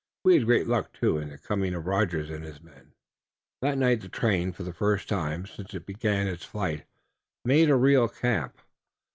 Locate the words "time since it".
5.07-5.85